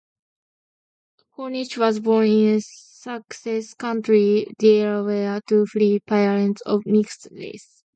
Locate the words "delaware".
4.57-5.41